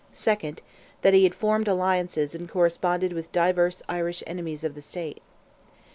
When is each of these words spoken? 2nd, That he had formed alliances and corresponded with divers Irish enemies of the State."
2nd, 0.15 0.57
That 1.03 1.13
he 1.13 1.25
had 1.25 1.35
formed 1.35 1.67
alliances 1.67 2.33
and 2.33 2.49
corresponded 2.49 3.13
with 3.13 3.31
divers 3.31 3.83
Irish 3.87 4.23
enemies 4.25 4.63
of 4.63 4.73
the 4.73 4.81
State." 4.81 5.21